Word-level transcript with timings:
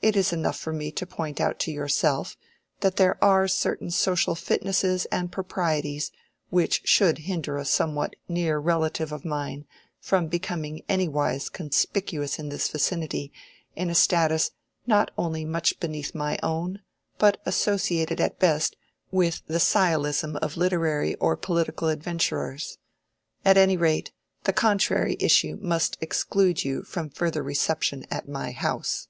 It 0.00 0.16
is 0.16 0.32
enough 0.32 0.56
for 0.56 0.72
me 0.72 0.90
to 0.92 1.04
point 1.04 1.42
out 1.42 1.58
to 1.58 1.70
yourself 1.70 2.38
that 2.80 2.96
there 2.96 3.22
are 3.22 3.46
certain 3.46 3.90
social 3.90 4.34
fitnesses 4.34 5.04
and 5.12 5.30
proprieties 5.30 6.10
which 6.48 6.80
should 6.86 7.18
hinder 7.28 7.58
a 7.58 7.66
somewhat 7.66 8.16
near 8.30 8.58
relative 8.60 9.12
of 9.12 9.26
mine 9.26 9.66
from 10.00 10.26
becoming 10.26 10.80
any 10.88 11.06
wise 11.06 11.50
conspicuous 11.50 12.38
in 12.38 12.48
this 12.48 12.66
vicinity 12.68 13.30
in 13.76 13.90
a 13.90 13.94
status 13.94 14.52
not 14.86 15.10
only 15.18 15.44
much 15.44 15.78
beneath 15.80 16.14
my 16.14 16.38
own, 16.42 16.80
but 17.18 17.38
associated 17.44 18.22
at 18.22 18.38
best 18.38 18.74
with 19.10 19.42
the 19.48 19.60
sciolism 19.60 20.36
of 20.36 20.56
literary 20.56 21.14
or 21.16 21.36
political 21.36 21.88
adventurers. 21.88 22.78
At 23.44 23.58
any 23.58 23.76
rate, 23.76 24.12
the 24.44 24.52
contrary 24.54 25.18
issue 25.20 25.58
must 25.60 25.98
exclude 26.00 26.64
you 26.64 26.84
from 26.84 27.10
further 27.10 27.42
reception 27.42 28.06
at 28.10 28.26
my 28.26 28.52
house. 28.52 29.08